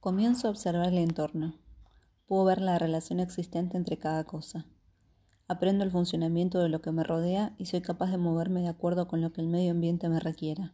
Comienzo 0.00 0.48
a 0.48 0.50
observar 0.50 0.88
el 0.88 0.96
entorno. 0.96 1.52
Puedo 2.24 2.46
ver 2.46 2.62
la 2.62 2.78
relación 2.78 3.20
existente 3.20 3.76
entre 3.76 3.98
cada 3.98 4.24
cosa. 4.24 4.64
Aprendo 5.46 5.84
el 5.84 5.90
funcionamiento 5.90 6.58
de 6.60 6.70
lo 6.70 6.80
que 6.80 6.90
me 6.90 7.04
rodea 7.04 7.54
y 7.58 7.66
soy 7.66 7.82
capaz 7.82 8.10
de 8.10 8.16
moverme 8.16 8.62
de 8.62 8.68
acuerdo 8.68 9.08
con 9.08 9.20
lo 9.20 9.34
que 9.34 9.42
el 9.42 9.48
medio 9.48 9.72
ambiente 9.72 10.08
me 10.08 10.18
requiera. 10.18 10.72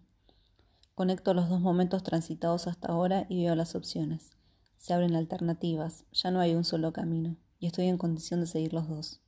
Conecto 0.94 1.34
los 1.34 1.48
dos 1.48 1.60
momentos 1.60 2.04
transitados 2.04 2.68
hasta 2.68 2.92
ahora 2.92 3.26
y 3.28 3.42
veo 3.42 3.56
las 3.56 3.74
opciones. 3.74 4.30
Se 4.76 4.94
abren 4.94 5.16
alternativas, 5.16 6.04
ya 6.12 6.30
no 6.30 6.38
hay 6.38 6.54
un 6.54 6.62
solo 6.62 6.92
camino, 6.92 7.36
y 7.58 7.66
estoy 7.66 7.86
en 7.86 7.98
condición 7.98 8.38
de 8.38 8.46
seguir 8.46 8.72
los 8.72 8.88
dos. 8.88 9.20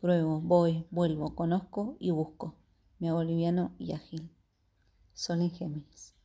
Pruebo, 0.00 0.40
voy, 0.40 0.88
vuelvo, 0.90 1.36
conozco 1.36 1.96
y 2.00 2.10
busco. 2.10 2.56
Me 2.98 3.10
hago 3.10 3.22
liviano 3.22 3.76
y 3.78 3.92
ágil. 3.92 4.28
Sol 5.12 5.40
en 5.40 5.52
Géminis. 5.52 6.16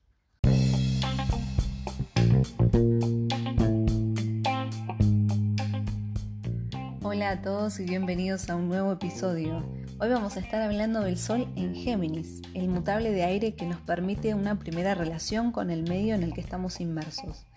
Hola 7.04 7.32
a 7.32 7.42
todos 7.42 7.80
y 7.80 7.86
bienvenidos 7.86 8.48
a 8.52 8.56
un 8.56 8.68
nuevo 8.68 8.92
episodio. 8.92 9.66
Hoy 10.00 10.10
vamos 10.10 10.38
a 10.38 10.40
estar 10.40 10.62
hablando 10.62 11.02
del 11.02 11.18
Sol 11.18 11.52
en 11.56 11.74
Géminis, 11.74 12.44
el 12.54 12.68
mutable 12.68 13.10
de 13.10 13.24
aire 13.24 13.56
que 13.56 13.66
nos 13.66 13.82
permite 13.82 14.36
una 14.36 14.60
primera 14.60 14.94
relación 14.94 15.52
con 15.52 15.72
el 15.72 15.82
medio 15.82 16.14
en 16.14 16.22
el 16.22 16.32
que 16.32 16.42
estamos 16.42 16.80
inmersos. 16.80 17.48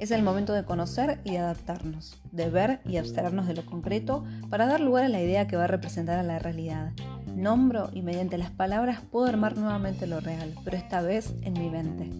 Es 0.00 0.10
el 0.10 0.24
momento 0.24 0.52
de 0.52 0.64
conocer 0.64 1.20
y 1.22 1.36
adaptarnos, 1.36 2.20
de 2.32 2.50
ver 2.50 2.80
y 2.84 2.96
abstraernos 2.96 3.46
de 3.46 3.54
lo 3.54 3.64
concreto 3.64 4.24
para 4.50 4.66
dar 4.66 4.80
lugar 4.80 5.04
a 5.04 5.08
la 5.08 5.22
idea 5.22 5.46
que 5.46 5.56
va 5.56 5.64
a 5.64 5.68
representar 5.68 6.18
a 6.18 6.24
la 6.24 6.40
realidad. 6.40 6.90
Nombro 7.36 7.90
y 7.92 8.02
mediante 8.02 8.36
las 8.36 8.50
palabras 8.50 9.00
puedo 9.12 9.26
armar 9.26 9.56
nuevamente 9.56 10.08
lo 10.08 10.18
real, 10.18 10.56
pero 10.64 10.76
esta 10.76 11.02
vez 11.02 11.34
en 11.42 11.52
mi 11.52 11.70
mente. 11.70 12.10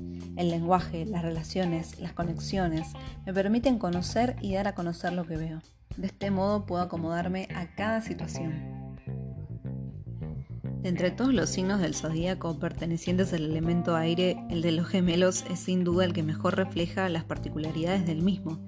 El 0.40 0.48
lenguaje, 0.48 1.06
las 1.06 1.22
relaciones, 1.22 1.98
las 1.98 2.12
conexiones 2.12 2.86
me 3.26 3.34
permiten 3.34 3.80
conocer 3.80 4.36
y 4.40 4.54
dar 4.54 4.68
a 4.68 4.76
conocer 4.76 5.12
lo 5.12 5.26
que 5.26 5.36
veo. 5.36 5.60
De 5.98 6.06
este 6.06 6.30
modo 6.30 6.64
puedo 6.64 6.80
acomodarme 6.80 7.48
a 7.52 7.74
cada 7.74 8.00
situación. 8.00 8.94
De 10.80 10.88
entre 10.88 11.10
todos 11.10 11.34
los 11.34 11.50
signos 11.50 11.80
del 11.80 11.96
zodíaco 11.96 12.56
pertenecientes 12.60 13.32
al 13.32 13.42
elemento 13.42 13.96
aire, 13.96 14.36
el 14.48 14.62
de 14.62 14.70
los 14.70 14.86
gemelos 14.86 15.44
es 15.50 15.58
sin 15.58 15.82
duda 15.82 16.04
el 16.04 16.12
que 16.12 16.22
mejor 16.22 16.56
refleja 16.56 17.08
las 17.08 17.24
particularidades 17.24 18.06
del 18.06 18.22
mismo. 18.22 18.60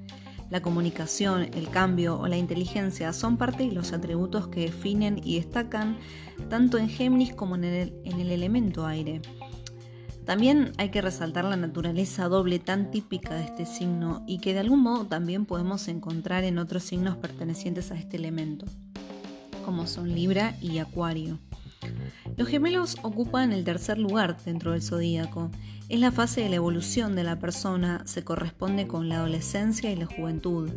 La 0.50 0.60
comunicación, 0.60 1.42
el 1.54 1.70
cambio 1.70 2.18
o 2.18 2.26
la 2.26 2.36
inteligencia 2.36 3.12
son 3.12 3.36
parte 3.36 3.64
de 3.64 3.72
los 3.72 3.92
atributos 3.92 4.48
que 4.48 4.62
definen 4.62 5.20
y 5.22 5.36
destacan 5.36 5.98
tanto 6.48 6.78
en 6.78 6.88
Géminis 6.88 7.32
como 7.32 7.54
en 7.54 7.62
el, 7.62 7.94
en 8.04 8.18
el 8.18 8.32
elemento 8.32 8.86
aire. 8.86 9.22
También 10.30 10.70
hay 10.78 10.90
que 10.90 11.02
resaltar 11.02 11.44
la 11.44 11.56
naturaleza 11.56 12.28
doble 12.28 12.60
tan 12.60 12.92
típica 12.92 13.34
de 13.34 13.42
este 13.42 13.66
signo 13.66 14.22
y 14.28 14.38
que 14.38 14.54
de 14.54 14.60
algún 14.60 14.80
modo 14.80 15.04
también 15.04 15.44
podemos 15.44 15.88
encontrar 15.88 16.44
en 16.44 16.58
otros 16.58 16.84
signos 16.84 17.16
pertenecientes 17.16 17.90
a 17.90 17.96
este 17.96 18.16
elemento, 18.16 18.64
como 19.64 19.88
son 19.88 20.14
Libra 20.14 20.54
y 20.60 20.78
Acuario. 20.78 21.40
Los 22.36 22.46
gemelos 22.46 22.96
ocupan 23.02 23.52
el 23.52 23.64
tercer 23.64 23.98
lugar 23.98 24.36
dentro 24.44 24.70
del 24.70 24.82
zodíaco. 24.82 25.50
Es 25.88 25.98
la 25.98 26.12
fase 26.12 26.42
de 26.42 26.48
la 26.48 26.56
evolución 26.56 27.16
de 27.16 27.24
la 27.24 27.40
persona, 27.40 28.02
se 28.06 28.22
corresponde 28.22 28.86
con 28.86 29.08
la 29.08 29.16
adolescencia 29.16 29.90
y 29.90 29.96
la 29.96 30.06
juventud. 30.06 30.70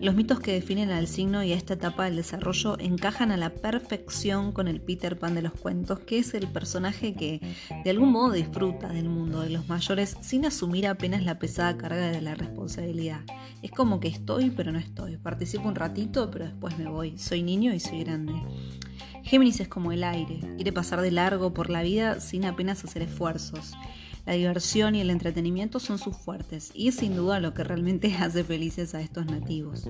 Los 0.00 0.14
mitos 0.14 0.40
que 0.40 0.54
definen 0.54 0.90
al 0.92 1.06
signo 1.06 1.44
y 1.44 1.52
a 1.52 1.56
esta 1.56 1.74
etapa 1.74 2.06
del 2.06 2.16
desarrollo 2.16 2.78
encajan 2.78 3.32
a 3.32 3.36
la 3.36 3.50
perfección 3.50 4.50
con 4.50 4.66
el 4.66 4.80
Peter 4.80 5.18
Pan 5.18 5.34
de 5.34 5.42
los 5.42 5.52
cuentos, 5.52 5.98
que 6.00 6.18
es 6.18 6.32
el 6.32 6.48
personaje 6.48 7.12
que 7.14 7.42
de 7.84 7.90
algún 7.90 8.10
modo 8.10 8.32
disfruta 8.32 8.88
del 8.88 9.10
mundo 9.10 9.42
de 9.42 9.50
los 9.50 9.68
mayores 9.68 10.16
sin 10.22 10.46
asumir 10.46 10.86
apenas 10.86 11.22
la 11.22 11.38
pesada 11.38 11.76
carga 11.76 12.10
de 12.10 12.22
la 12.22 12.34
responsabilidad. 12.34 13.20
Es 13.60 13.72
como 13.72 14.00
que 14.00 14.08
estoy 14.08 14.48
pero 14.48 14.72
no 14.72 14.78
estoy, 14.78 15.18
participo 15.18 15.68
un 15.68 15.74
ratito 15.74 16.30
pero 16.30 16.46
después 16.46 16.78
me 16.78 16.88
voy, 16.88 17.18
soy 17.18 17.42
niño 17.42 17.74
y 17.74 17.80
soy 17.80 18.02
grande. 18.02 18.32
Géminis 19.22 19.60
es 19.60 19.68
como 19.68 19.92
el 19.92 20.02
aire, 20.02 20.40
quiere 20.56 20.72
pasar 20.72 21.02
de 21.02 21.10
largo 21.10 21.52
por 21.52 21.68
la 21.68 21.82
vida 21.82 22.20
sin 22.20 22.46
apenas 22.46 22.82
hacer 22.84 23.02
esfuerzos. 23.02 23.74
La 24.26 24.34
diversión 24.34 24.94
y 24.94 25.00
el 25.00 25.10
entretenimiento 25.10 25.80
son 25.80 25.98
sus 25.98 26.16
fuertes 26.16 26.70
y 26.74 26.92
sin 26.92 27.16
duda 27.16 27.40
lo 27.40 27.54
que 27.54 27.64
realmente 27.64 28.14
hace 28.20 28.44
felices 28.44 28.94
a 28.94 29.00
estos 29.00 29.26
nativos. 29.26 29.88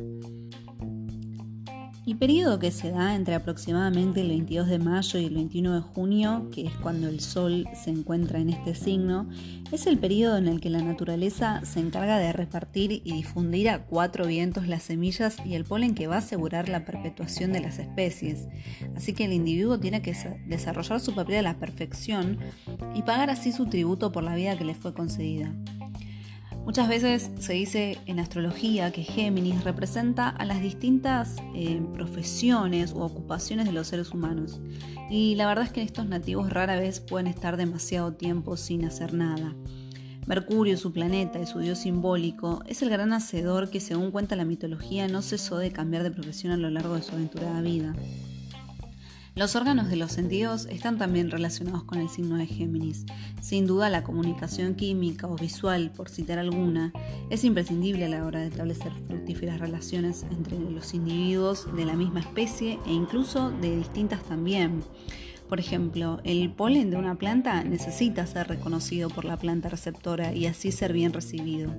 El 2.11 2.19
periodo 2.19 2.59
que 2.59 2.73
se 2.73 2.91
da 2.91 3.15
entre 3.15 3.37
aproximadamente 3.37 4.23
el 4.23 4.31
22 4.31 4.67
de 4.67 4.81
mayo 4.81 5.21
y 5.21 5.27
el 5.27 5.35
21 5.37 5.75
de 5.77 5.81
junio, 5.81 6.51
que 6.53 6.67
es 6.67 6.75
cuando 6.75 7.07
el 7.07 7.21
Sol 7.21 7.69
se 7.73 7.91
encuentra 7.91 8.41
en 8.41 8.51
este 8.51 8.75
signo, 8.75 9.29
es 9.71 9.87
el 9.87 9.97
periodo 9.97 10.37
en 10.37 10.49
el 10.49 10.61
que 10.61 10.71
la 10.71 10.83
naturaleza 10.83 11.65
se 11.65 11.79
encarga 11.79 12.19
de 12.19 12.33
repartir 12.33 12.91
y 13.05 13.13
difundir 13.13 13.69
a 13.69 13.85
cuatro 13.85 14.27
vientos 14.27 14.67
las 14.67 14.83
semillas 14.83 15.37
y 15.47 15.55
el 15.55 15.65
polen 15.65 15.95
que 15.95 16.09
va 16.09 16.17
a 16.17 16.19
asegurar 16.19 16.69
la 16.69 16.85
perpetuación 16.85 17.53
de 17.53 17.61
las 17.61 17.79
especies. 17.79 18.49
Así 18.97 19.13
que 19.13 19.27
el 19.27 19.33
individuo 19.33 19.79
tiene 19.79 20.03
que 20.03 20.17
desarrollar 20.49 20.99
su 20.99 21.15
papel 21.15 21.37
a 21.37 21.43
la 21.43 21.59
perfección 21.61 22.39
y 22.93 23.03
pagar 23.03 23.31
así 23.31 23.53
su 23.53 23.67
tributo 23.67 24.11
por 24.11 24.25
la 24.25 24.35
vida 24.35 24.59
que 24.59 24.65
le 24.65 24.75
fue 24.75 24.95
concedida. 24.95 25.55
Muchas 26.71 26.89
veces 26.89 27.33
se 27.41 27.55
dice 27.55 27.99
en 28.07 28.21
astrología 28.21 28.93
que 28.93 29.03
Géminis 29.03 29.65
representa 29.65 30.29
a 30.29 30.45
las 30.45 30.61
distintas 30.61 31.35
eh, 31.53 31.83
profesiones 31.95 32.93
o 32.93 32.99
ocupaciones 33.01 33.67
de 33.67 33.73
los 33.73 33.89
seres 33.89 34.13
humanos. 34.13 34.61
Y 35.11 35.35
la 35.35 35.49
verdad 35.49 35.65
es 35.65 35.73
que 35.73 35.83
estos 35.83 36.07
nativos 36.07 36.49
rara 36.49 36.79
vez 36.79 37.01
pueden 37.01 37.27
estar 37.27 37.57
demasiado 37.57 38.13
tiempo 38.13 38.57
sin 38.57 38.85
hacer 38.85 39.15
nada. 39.15 39.53
Mercurio, 40.29 40.77
su 40.77 40.93
planeta 40.93 41.41
y 41.41 41.47
su 41.47 41.59
dios 41.59 41.81
simbólico, 41.81 42.63
es 42.69 42.83
el 42.83 42.91
gran 42.91 43.13
hacedor 43.13 43.69
que 43.69 43.81
según 43.81 44.13
cuenta 44.13 44.37
la 44.37 44.45
mitología 44.45 45.09
no 45.09 45.23
cesó 45.23 45.59
de 45.59 45.73
cambiar 45.73 46.05
de 46.05 46.13
profesión 46.13 46.53
a 46.53 46.57
lo 46.57 46.71
largo 46.71 46.95
de 46.95 47.03
su 47.03 47.11
aventurada 47.11 47.63
vida. 47.63 47.97
Los 49.41 49.57
órganos 49.57 49.89
de 49.89 49.97
los 49.97 50.13
sentidos 50.13 50.67
están 50.67 50.99
también 50.99 51.31
relacionados 51.31 51.85
con 51.85 51.99
el 51.99 52.11
signo 52.11 52.37
de 52.37 52.45
Géminis. 52.45 53.07
Sin 53.41 53.67
duda 53.67 53.89
la 53.89 54.05
comunicación 54.05 54.75
química 54.75 55.29
o 55.29 55.35
visual, 55.35 55.91
por 55.97 56.11
citar 56.11 56.39
alguna, 56.39 56.93
es 57.31 57.43
imprescindible 57.45 58.05
a 58.05 58.11
la 58.11 58.27
hora 58.27 58.41
de 58.41 58.49
establecer 58.49 58.93
fructíferas 59.09 59.59
relaciones 59.59 60.27
entre 60.31 60.59
los 60.59 60.93
individuos 60.93 61.75
de 61.75 61.87
la 61.87 61.95
misma 61.95 62.21
especie 62.21 62.79
e 62.85 62.93
incluso 62.93 63.51
de 63.51 63.77
distintas 63.77 64.23
también. 64.25 64.85
Por 65.49 65.59
ejemplo, 65.59 66.21
el 66.25 66.53
polen 66.53 66.91
de 66.91 66.99
una 66.99 67.15
planta 67.15 67.65
necesita 67.65 68.27
ser 68.27 68.47
reconocido 68.47 69.09
por 69.09 69.25
la 69.25 69.39
planta 69.39 69.71
receptora 69.71 70.35
y 70.35 70.49
así 70.49 70.71
ser 70.71 70.93
bien 70.93 71.15
recibido. 71.15 71.75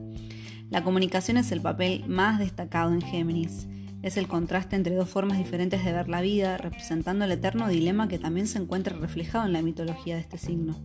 La 0.71 0.83
comunicación 0.83 1.37
es 1.37 1.51
el 1.51 1.61
papel 1.61 2.05
más 2.07 2.39
destacado 2.39 2.91
en 2.91 3.01
Géminis. 3.01 3.67
Es 4.01 4.17
el 4.17 4.27
contraste 4.27 4.75
entre 4.75 4.95
dos 4.95 5.09
formas 5.09 5.37
diferentes 5.37 5.85
de 5.85 5.93
ver 5.93 6.09
la 6.09 6.21
vida, 6.21 6.57
representando 6.57 7.25
el 7.25 7.31
eterno 7.31 7.67
dilema 7.67 8.07
que 8.07 8.17
también 8.17 8.47
se 8.47 8.57
encuentra 8.57 8.97
reflejado 8.97 9.45
en 9.45 9.53
la 9.53 9.61
mitología 9.61 10.15
de 10.15 10.21
este 10.21 10.39
signo. 10.39 10.75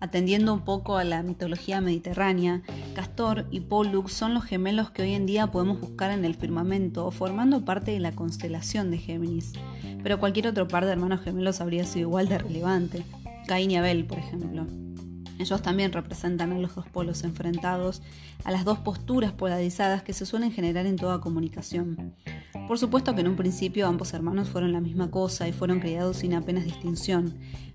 Atendiendo 0.00 0.52
un 0.52 0.60
poco 0.60 0.98
a 0.98 1.04
la 1.04 1.22
mitología 1.22 1.80
mediterránea, 1.80 2.62
Castor 2.94 3.46
y 3.50 3.60
Pollux 3.60 4.12
son 4.12 4.34
los 4.34 4.44
gemelos 4.44 4.90
que 4.90 5.02
hoy 5.02 5.12
en 5.14 5.24
día 5.24 5.46
podemos 5.46 5.80
buscar 5.80 6.10
en 6.10 6.24
el 6.24 6.34
firmamento, 6.34 7.10
formando 7.10 7.64
parte 7.64 7.92
de 7.92 8.00
la 8.00 8.12
constelación 8.12 8.90
de 8.90 8.98
Géminis. 8.98 9.52
Pero 10.02 10.18
cualquier 10.18 10.48
otro 10.48 10.68
par 10.68 10.84
de 10.84 10.92
hermanos 10.92 11.22
gemelos 11.22 11.60
habría 11.60 11.84
sido 11.84 12.08
igual 12.08 12.28
de 12.28 12.38
relevante, 12.38 13.04
Caín 13.46 13.70
y 13.70 13.76
Abel, 13.76 14.04
por 14.04 14.18
ejemplo. 14.18 14.66
Ellos 15.38 15.62
también 15.62 15.92
representan 15.92 16.52
a 16.52 16.58
los 16.58 16.74
dos 16.74 16.86
polos 16.86 17.24
enfrentados, 17.24 18.02
a 18.44 18.50
las 18.50 18.64
dos 18.64 18.78
posturas 18.78 19.32
polarizadas 19.32 20.02
que 20.02 20.12
se 20.12 20.26
suelen 20.26 20.52
generar 20.52 20.86
en 20.86 20.96
toda 20.96 21.20
comunicación. 21.20 22.14
Por 22.66 22.78
supuesto 22.78 23.14
que 23.14 23.20
en 23.20 23.28
un 23.28 23.36
principio 23.36 23.86
ambos 23.86 24.12
hermanos 24.12 24.48
fueron 24.48 24.72
la 24.72 24.80
misma 24.80 25.10
cosa 25.10 25.46
y 25.46 25.52
fueron 25.52 25.78
criados 25.78 26.18
sin 26.18 26.34
apenas 26.34 26.64
distinción, 26.64 27.34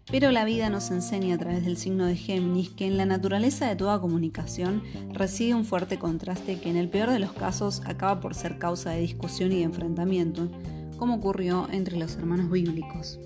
pero 0.09 0.31
la 0.31 0.43
vida 0.43 0.69
nos 0.69 0.91
enseña 0.91 1.35
a 1.35 1.37
través 1.37 1.63
del 1.63 1.77
signo 1.77 2.05
de 2.05 2.17
Géminis 2.17 2.69
que 2.69 2.87
en 2.87 2.97
la 2.97 3.05
naturaleza 3.05 3.67
de 3.67 3.75
toda 3.75 4.01
comunicación 4.01 4.83
reside 5.13 5.55
un 5.55 5.63
fuerte 5.63 5.97
contraste 5.97 6.59
que 6.59 6.69
en 6.69 6.77
el 6.77 6.89
peor 6.89 7.11
de 7.11 7.19
los 7.19 7.31
casos 7.31 7.81
acaba 7.85 8.19
por 8.19 8.35
ser 8.35 8.57
causa 8.57 8.89
de 8.91 8.99
discusión 8.99 9.51
y 9.53 9.57
de 9.57 9.63
enfrentamiento, 9.63 10.49
como 10.97 11.15
ocurrió 11.15 11.67
entre 11.71 11.97
los 11.97 12.15
hermanos 12.15 12.51
bíblicos. 12.51 13.19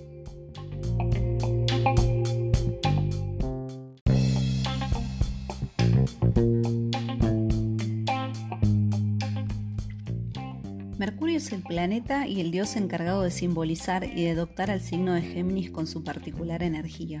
Es 11.36 11.52
el 11.52 11.60
planeta 11.60 12.26
y 12.26 12.40
el 12.40 12.50
dios 12.50 12.76
encargado 12.76 13.20
de 13.20 13.30
simbolizar 13.30 14.04
y 14.04 14.24
de 14.24 14.30
adoptar 14.30 14.70
al 14.70 14.80
signo 14.80 15.12
de 15.12 15.20
Géminis 15.20 15.70
con 15.70 15.86
su 15.86 16.02
particular 16.02 16.62
energía. 16.62 17.20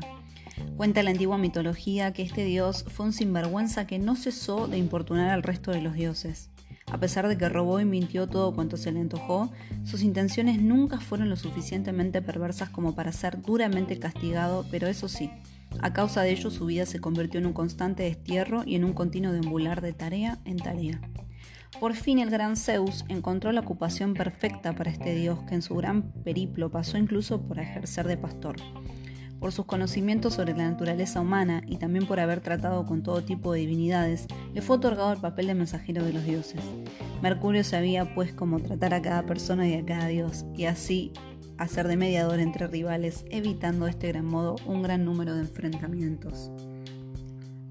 Cuenta 0.78 1.02
la 1.02 1.10
antigua 1.10 1.36
mitología 1.36 2.14
que 2.14 2.22
este 2.22 2.46
dios 2.46 2.86
fue 2.88 3.04
un 3.04 3.12
sinvergüenza 3.12 3.86
que 3.86 3.98
no 3.98 4.16
cesó 4.16 4.68
de 4.68 4.78
importunar 4.78 5.28
al 5.28 5.42
resto 5.42 5.70
de 5.70 5.82
los 5.82 5.92
dioses. 5.92 6.48
A 6.86 6.98
pesar 6.98 7.28
de 7.28 7.36
que 7.36 7.50
robó 7.50 7.78
y 7.78 7.84
mintió 7.84 8.26
todo 8.26 8.54
cuanto 8.54 8.78
se 8.78 8.90
le 8.90 9.00
antojó, 9.00 9.52
sus 9.84 10.00
intenciones 10.00 10.62
nunca 10.62 10.98
fueron 10.98 11.28
lo 11.28 11.36
suficientemente 11.36 12.22
perversas 12.22 12.70
como 12.70 12.94
para 12.94 13.12
ser 13.12 13.42
duramente 13.42 13.98
castigado, 13.98 14.64
pero 14.70 14.86
eso 14.86 15.08
sí, 15.08 15.30
a 15.80 15.92
causa 15.92 16.22
de 16.22 16.30
ello 16.30 16.50
su 16.50 16.64
vida 16.64 16.86
se 16.86 17.00
convirtió 17.00 17.38
en 17.38 17.46
un 17.48 17.52
constante 17.52 18.04
destierro 18.04 18.62
y 18.64 18.76
en 18.76 18.86
un 18.86 18.94
continuo 18.94 19.32
deambular 19.32 19.82
de 19.82 19.92
tarea 19.92 20.38
en 20.46 20.56
tarea. 20.56 21.02
Por 21.80 21.94
fin 21.94 22.18
el 22.18 22.30
gran 22.30 22.56
Zeus 22.56 23.04
encontró 23.08 23.52
la 23.52 23.60
ocupación 23.60 24.14
perfecta 24.14 24.72
para 24.72 24.90
este 24.90 25.14
dios 25.14 25.40
que 25.46 25.54
en 25.54 25.62
su 25.62 25.74
gran 25.74 26.10
periplo 26.24 26.70
pasó 26.70 26.96
incluso 26.96 27.42
por 27.42 27.58
ejercer 27.58 28.06
de 28.06 28.16
pastor. 28.16 28.56
Por 29.38 29.52
sus 29.52 29.66
conocimientos 29.66 30.34
sobre 30.34 30.56
la 30.56 30.70
naturaleza 30.70 31.20
humana 31.20 31.62
y 31.66 31.76
también 31.76 32.06
por 32.06 32.18
haber 32.18 32.40
tratado 32.40 32.86
con 32.86 33.02
todo 33.02 33.22
tipo 33.22 33.52
de 33.52 33.60
divinidades, 33.60 34.26
le 34.54 34.62
fue 34.62 34.76
otorgado 34.76 35.12
el 35.12 35.20
papel 35.20 35.48
de 35.48 35.54
mensajero 35.54 36.02
de 36.02 36.14
los 36.14 36.24
dioses. 36.24 36.62
Mercurio 37.20 37.62
sabía 37.62 38.14
pues 38.14 38.32
cómo 38.32 38.58
tratar 38.60 38.94
a 38.94 39.02
cada 39.02 39.26
persona 39.26 39.68
y 39.68 39.74
a 39.74 39.84
cada 39.84 40.06
dios, 40.06 40.46
y 40.56 40.64
así 40.64 41.12
hacer 41.58 41.88
de 41.88 41.98
mediador 41.98 42.40
entre 42.40 42.66
rivales, 42.66 43.26
evitando 43.30 43.84
de 43.84 43.90
este 43.90 44.08
gran 44.08 44.24
modo 44.24 44.56
un 44.64 44.82
gran 44.82 45.04
número 45.04 45.34
de 45.34 45.42
enfrentamientos. 45.42 46.50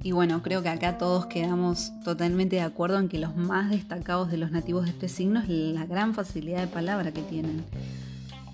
Y 0.05 0.11
bueno, 0.11 0.43
creo 0.43 0.61
que 0.61 0.69
acá 0.69 0.99
todos 0.99 1.25
quedamos 1.25 1.91
totalmente 2.03 2.57
de 2.57 2.61
acuerdo 2.61 2.99
en 2.99 3.09
que 3.09 3.17
los 3.17 3.35
más 3.35 3.71
destacados 3.71 4.29
de 4.29 4.37
los 4.37 4.51
nativos 4.51 4.85
de 4.85 4.91
este 4.91 5.07
signo 5.07 5.39
es 5.39 5.49
la 5.49 5.87
gran 5.87 6.13
facilidad 6.13 6.61
de 6.61 6.67
palabra 6.67 7.11
que 7.11 7.23
tienen. 7.23 7.65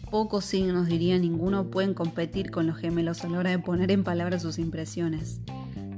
Pocos 0.09 0.45
signos, 0.45 0.87
diría 0.87 1.19
ninguno, 1.19 1.65
pueden 1.65 1.93
competir 1.93 2.51
con 2.51 2.67
los 2.67 2.77
gemelos 2.77 3.25
a 3.25 3.27
la 3.27 3.39
hora 3.39 3.49
de 3.49 3.59
poner 3.59 3.91
en 3.91 4.05
palabras 4.05 4.43
sus 4.43 4.59
impresiones. 4.59 5.41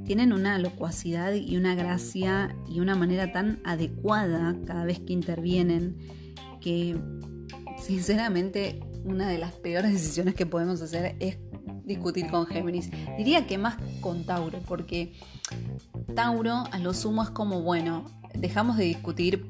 Tienen 0.04 0.32
una 0.32 0.58
locuacidad 0.58 1.32
y 1.32 1.56
una 1.56 1.76
gracia 1.76 2.56
y 2.68 2.80
una 2.80 2.96
manera 2.96 3.30
tan 3.30 3.60
adecuada 3.62 4.56
cada 4.66 4.84
vez 4.84 4.98
que 4.98 5.12
intervienen 5.12 5.96
que 6.60 6.96
sinceramente 7.78 8.80
una 9.04 9.28
de 9.28 9.38
las 9.38 9.52
peores 9.52 9.92
decisiones 9.92 10.34
que 10.34 10.46
podemos 10.46 10.82
hacer 10.82 11.14
es 11.20 11.38
discutir 11.84 12.30
con 12.30 12.46
Géminis. 12.46 12.90
Diría 13.16 13.46
que 13.46 13.58
más 13.58 13.76
con 14.00 14.24
Tauro, 14.24 14.60
porque 14.66 15.14
Tauro 16.14 16.64
a 16.70 16.78
lo 16.78 16.94
sumo 16.94 17.22
es 17.22 17.30
como, 17.30 17.62
bueno, 17.62 18.04
dejamos 18.34 18.76
de 18.76 18.84
discutir 18.84 19.46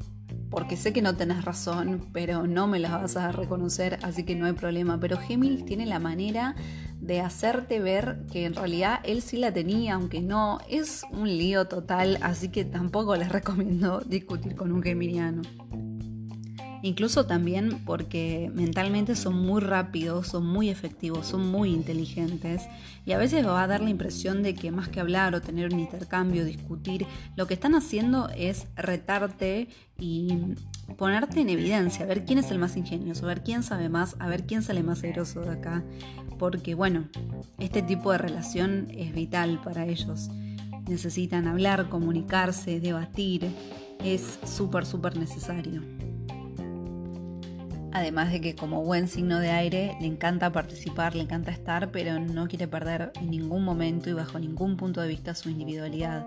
porque 0.50 0.76
sé 0.76 0.92
que 0.92 1.02
no 1.02 1.16
tenés 1.16 1.44
razón, 1.44 2.08
pero 2.12 2.46
no 2.46 2.68
me 2.68 2.78
las 2.78 2.92
vas 2.92 3.16
a 3.16 3.32
reconocer, 3.32 3.98
así 4.02 4.22
que 4.22 4.36
no 4.36 4.46
hay 4.46 4.52
problema. 4.52 5.00
Pero 5.00 5.18
Géminis 5.18 5.64
tiene 5.64 5.84
la 5.84 5.98
manera 5.98 6.54
de 7.00 7.20
hacerte 7.20 7.80
ver 7.80 8.20
que 8.30 8.44
en 8.44 8.54
realidad 8.54 9.00
él 9.02 9.20
sí 9.20 9.36
la 9.36 9.52
tenía, 9.52 9.94
aunque 9.94 10.20
no. 10.20 10.60
Es 10.70 11.02
un 11.10 11.28
lío 11.28 11.66
total, 11.66 12.18
así 12.22 12.50
que 12.50 12.64
tampoco 12.64 13.16
les 13.16 13.28
recomiendo 13.32 14.00
discutir 14.00 14.54
con 14.54 14.70
un 14.70 14.82
geminiano. 14.82 15.42
Incluso 16.84 17.24
también 17.24 17.82
porque 17.86 18.50
mentalmente 18.52 19.16
son 19.16 19.36
muy 19.36 19.62
rápidos, 19.62 20.28
son 20.28 20.46
muy 20.46 20.68
efectivos, 20.68 21.26
son 21.26 21.50
muy 21.50 21.72
inteligentes 21.72 22.60
y 23.06 23.12
a 23.12 23.18
veces 23.18 23.46
va 23.46 23.62
a 23.62 23.66
dar 23.66 23.80
la 23.80 23.88
impresión 23.88 24.42
de 24.42 24.54
que 24.54 24.70
más 24.70 24.90
que 24.90 25.00
hablar 25.00 25.34
o 25.34 25.40
tener 25.40 25.72
un 25.72 25.80
intercambio, 25.80 26.44
discutir, 26.44 27.06
lo 27.36 27.46
que 27.46 27.54
están 27.54 27.74
haciendo 27.74 28.28
es 28.36 28.66
retarte 28.76 29.68
y 29.98 30.28
ponerte 30.98 31.40
en 31.40 31.48
evidencia, 31.48 32.04
a 32.04 32.08
ver 32.08 32.26
quién 32.26 32.38
es 32.38 32.50
el 32.50 32.58
más 32.58 32.76
ingenioso, 32.76 33.24
a 33.24 33.28
ver 33.28 33.42
quién 33.42 33.62
sabe 33.62 33.88
más, 33.88 34.16
a 34.18 34.28
ver 34.28 34.44
quién 34.44 34.62
sale 34.62 34.82
más 34.82 35.02
airoso 35.04 35.40
de 35.40 35.52
acá, 35.52 35.82
porque 36.38 36.74
bueno, 36.74 37.08
este 37.60 37.80
tipo 37.80 38.12
de 38.12 38.18
relación 38.18 38.88
es 38.90 39.14
vital 39.14 39.58
para 39.64 39.86
ellos. 39.86 40.28
Necesitan 40.86 41.48
hablar, 41.48 41.88
comunicarse, 41.88 42.78
debatir, 42.78 43.48
es 44.04 44.38
súper, 44.44 44.84
súper 44.84 45.16
necesario. 45.16 45.80
Además 47.94 48.32
de 48.32 48.40
que 48.40 48.56
como 48.56 48.82
buen 48.82 49.06
signo 49.06 49.38
de 49.38 49.52
aire 49.52 49.96
le 50.00 50.08
encanta 50.08 50.50
participar, 50.50 51.14
le 51.14 51.22
encanta 51.22 51.52
estar, 51.52 51.92
pero 51.92 52.18
no 52.18 52.48
quiere 52.48 52.66
perder 52.66 53.12
en 53.14 53.30
ningún 53.30 53.64
momento 53.64 54.10
y 54.10 54.14
bajo 54.14 54.40
ningún 54.40 54.76
punto 54.76 55.00
de 55.00 55.06
vista 55.06 55.32
su 55.36 55.48
individualidad. 55.48 56.26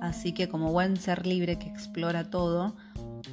Así 0.00 0.32
que 0.32 0.48
como 0.48 0.70
buen 0.70 0.96
ser 0.96 1.26
libre 1.26 1.58
que 1.58 1.66
explora 1.66 2.30
todo, 2.30 2.76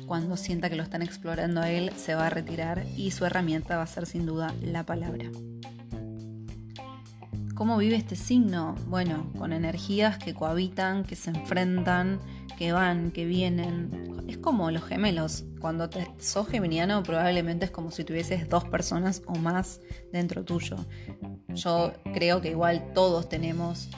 cuando 0.07 0.35
sienta 0.35 0.71
que 0.71 0.75
lo 0.75 0.81
están 0.81 1.03
explorando 1.03 1.61
a 1.61 1.69
él, 1.69 1.91
se 1.95 2.15
va 2.15 2.25
a 2.25 2.31
retirar 2.31 2.87
y 2.97 3.11
su 3.11 3.23
herramienta 3.23 3.77
va 3.77 3.83
a 3.83 3.87
ser 3.87 4.07
sin 4.07 4.25
duda 4.25 4.51
la 4.63 4.83
palabra. 4.83 5.29
¿Cómo 7.53 7.77
vive 7.77 7.95
este 7.97 8.15
signo? 8.15 8.73
Bueno, 8.87 9.31
con 9.37 9.53
energías 9.53 10.17
que 10.17 10.33
cohabitan, 10.33 11.03
que 11.03 11.15
se 11.15 11.29
enfrentan, 11.29 12.19
que 12.55 12.71
van, 12.71 13.11
que 13.11 13.25
vienen. 13.25 14.23
Es 14.27 14.37
como 14.37 14.71
los 14.71 14.83
gemelos. 14.83 15.45
Cuando 15.59 15.89
te, 15.89 16.07
sos 16.19 16.47
geminiano 16.47 17.03
probablemente 17.03 17.65
es 17.65 17.71
como 17.71 17.91
si 17.91 18.03
tuvieses 18.03 18.49
dos 18.49 18.65
personas 18.65 19.21
o 19.25 19.35
más 19.35 19.81
dentro 20.11 20.43
tuyo. 20.43 20.77
Yo 21.49 21.93
creo 22.13 22.41
que 22.41 22.49
igual 22.49 22.93
todos 22.93 23.29
tenemos 23.29 23.89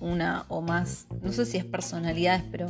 una 0.00 0.44
o 0.48 0.60
más, 0.60 1.06
no 1.22 1.32
sé 1.32 1.46
si 1.46 1.56
es 1.56 1.64
personalidades, 1.64 2.44
pero 2.50 2.66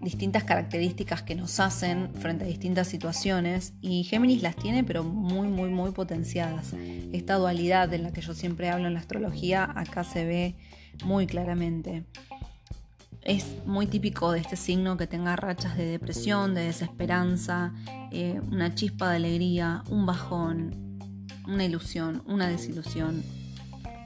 distintas 0.00 0.44
características 0.44 1.22
que 1.22 1.34
nos 1.34 1.58
hacen 1.58 2.14
frente 2.14 2.44
a 2.44 2.46
distintas 2.46 2.86
situaciones 2.86 3.74
y 3.80 4.04
Géminis 4.04 4.42
las 4.42 4.54
tiene 4.54 4.84
pero 4.84 5.02
muy 5.02 5.48
muy 5.48 5.70
muy 5.70 5.90
potenciadas. 5.90 6.72
Esta 7.12 7.34
dualidad 7.34 7.88
de 7.88 7.98
la 7.98 8.12
que 8.12 8.20
yo 8.20 8.34
siempre 8.34 8.70
hablo 8.70 8.86
en 8.86 8.94
la 8.94 9.00
astrología 9.00 9.68
acá 9.74 10.04
se 10.04 10.24
ve 10.24 10.56
muy 11.04 11.26
claramente. 11.26 12.04
Es 13.28 13.44
muy 13.66 13.86
típico 13.86 14.32
de 14.32 14.40
este 14.40 14.56
signo 14.56 14.96
que 14.96 15.06
tenga 15.06 15.36
rachas 15.36 15.76
de 15.76 15.84
depresión, 15.84 16.54
de 16.54 16.62
desesperanza, 16.62 17.74
eh, 18.10 18.40
una 18.50 18.74
chispa 18.74 19.10
de 19.10 19.16
alegría, 19.16 19.84
un 19.90 20.06
bajón, 20.06 20.98
una 21.46 21.62
ilusión, 21.62 22.22
una 22.26 22.48
desilusión. 22.48 23.22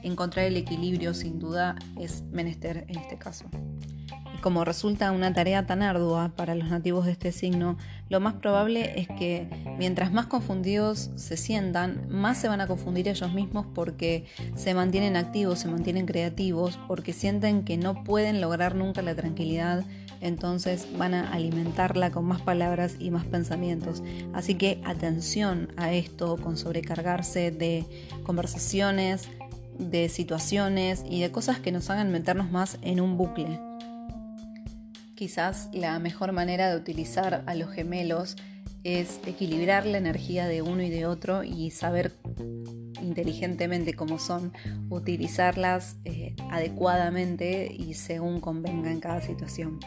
Encontrar 0.03 0.47
el 0.47 0.57
equilibrio 0.57 1.13
sin 1.13 1.39
duda 1.39 1.77
es 1.97 2.23
menester 2.33 2.83
en 2.89 2.99
este 2.99 3.17
caso 3.17 3.45
como 4.43 4.65
resulta 4.65 5.13
una 5.13 5.33
tarea 5.33 5.65
tan 5.65 5.81
ardua 5.81 6.33
para 6.35 6.53
los 6.53 6.67
nativos 6.69 7.05
de 7.05 7.13
este 7.13 7.31
signo, 7.31 7.77
lo 8.09 8.19
más 8.19 8.33
probable 8.33 8.99
es 8.99 9.07
que 9.07 9.47
mientras 9.79 10.11
más 10.11 10.25
confundidos 10.25 11.11
se 11.15 11.37
sientan, 11.37 12.09
más 12.09 12.39
se 12.39 12.49
van 12.49 12.59
a 12.59 12.67
confundir 12.67 13.07
ellos 13.07 13.31
mismos 13.31 13.65
porque 13.73 14.25
se 14.55 14.73
mantienen 14.73 15.15
activos, 15.15 15.59
se 15.59 15.69
mantienen 15.69 16.05
creativos, 16.05 16.77
porque 16.89 17.13
sienten 17.13 17.63
que 17.63 17.77
no 17.77 18.03
pueden 18.03 18.41
lograr 18.41 18.75
nunca 18.75 19.01
la 19.01 19.15
tranquilidad, 19.15 19.85
entonces 20.19 20.89
van 20.97 21.13
a 21.13 21.31
alimentarla 21.31 22.11
con 22.11 22.25
más 22.25 22.41
palabras 22.41 22.97
y 22.99 23.11
más 23.11 23.23
pensamientos. 23.23 24.03
Así 24.33 24.55
que 24.55 24.81
atención 24.83 25.69
a 25.77 25.93
esto 25.93 26.35
con 26.35 26.57
sobrecargarse 26.57 27.51
de 27.51 27.85
conversaciones, 28.23 29.29
de 29.79 30.09
situaciones 30.09 31.05
y 31.09 31.21
de 31.21 31.31
cosas 31.31 31.59
que 31.59 31.71
nos 31.71 31.89
hagan 31.89 32.11
meternos 32.11 32.51
más 32.51 32.77
en 32.81 32.99
un 32.99 33.17
bucle. 33.17 33.57
Quizás 35.23 35.69
la 35.71 35.99
mejor 35.99 36.33
manera 36.33 36.69
de 36.69 36.75
utilizar 36.75 37.45
a 37.45 37.55
los 37.55 37.71
gemelos 37.71 38.35
es 38.83 39.21
equilibrar 39.25 39.85
la 39.85 39.97
energía 39.97 40.47
de 40.47 40.61
uno 40.61 40.83
y 40.83 40.89
de 40.89 41.05
otro 41.05 41.45
y 41.45 41.71
saber 41.71 42.11
inteligentemente 43.01 43.93
cómo 43.93 44.19
son, 44.19 44.51
utilizarlas 44.89 45.95
eh, 46.03 46.35
adecuadamente 46.51 47.73
y 47.73 47.93
según 47.93 48.41
convenga 48.41 48.91
en 48.91 48.99
cada 48.99 49.21
situación. 49.21 49.79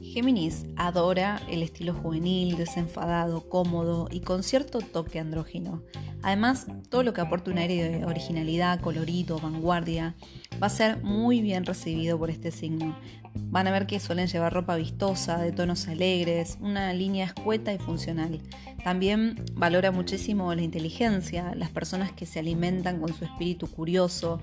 Géminis 0.00 0.64
adora 0.76 1.42
el 1.50 1.62
estilo 1.62 1.92
juvenil, 1.92 2.56
desenfadado, 2.56 3.50
cómodo 3.50 4.08
y 4.10 4.20
con 4.20 4.44
cierto 4.44 4.78
toque 4.78 5.20
andrógino. 5.20 5.82
Además, 6.22 6.66
todo 6.88 7.02
lo 7.02 7.12
que 7.12 7.20
aporte 7.20 7.50
un 7.50 7.58
aire 7.58 7.88
de 7.88 8.04
originalidad, 8.06 8.80
colorido, 8.80 9.38
vanguardia, 9.38 10.16
va 10.60 10.68
a 10.68 10.70
ser 10.70 11.02
muy 11.02 11.42
bien 11.42 11.66
recibido 11.66 12.18
por 12.18 12.30
este 12.30 12.50
signo. 12.50 12.96
Van 13.50 13.66
a 13.66 13.70
ver 13.70 13.86
que 13.86 14.00
suelen 14.00 14.26
llevar 14.26 14.52
ropa 14.52 14.76
vistosa, 14.76 15.38
de 15.38 15.52
tonos 15.52 15.88
alegres, 15.88 16.58
una 16.60 16.92
línea 16.92 17.26
escueta 17.26 17.72
y 17.72 17.78
funcional. 17.78 18.40
También 18.84 19.44
valora 19.54 19.90
muchísimo 19.90 20.54
la 20.54 20.62
inteligencia, 20.62 21.54
las 21.54 21.70
personas 21.70 22.12
que 22.12 22.26
se 22.26 22.38
alimentan 22.38 23.00
con 23.00 23.12
su 23.14 23.24
espíritu 23.24 23.66
curioso, 23.66 24.40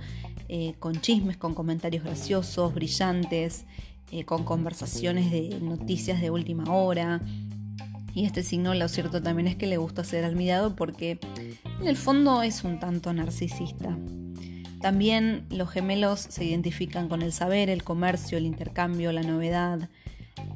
eh, 0.50 0.75
con 0.79 1.00
chismes, 1.00 1.38
con 1.38 1.53
comentarios 1.53 2.03
graciosos, 2.03 2.73
brillantes, 2.73 3.65
eh, 4.12 4.25
con 4.25 4.43
conversaciones 4.43 5.31
de 5.31 5.59
noticias 5.62 6.21
de 6.21 6.29
última 6.29 6.65
hora. 6.73 7.21
Y 8.13 8.25
este 8.25 8.43
signo 8.43 8.73
lo 8.73 8.88
cierto 8.88 9.21
también 9.21 9.47
es 9.47 9.55
que 9.55 9.65
le 9.65 9.77
gusta 9.77 10.03
ser 10.03 10.23
admirado 10.23 10.75
porque 10.75 11.19
en 11.81 11.88
el 11.88 11.97
fondo 11.97 12.43
es 12.43 12.63
un 12.63 12.79
tanto 12.79 13.12
narcisista. 13.13 13.97
También 14.83 15.45
los 15.49 15.69
gemelos 15.69 16.19
se 16.19 16.43
identifican 16.43 17.07
con 17.07 17.21
el 17.21 17.31
saber, 17.31 17.69
el 17.69 17.85
comercio, 17.85 18.37
el 18.37 18.45
intercambio, 18.45 19.13
la 19.13 19.23
novedad. 19.23 19.87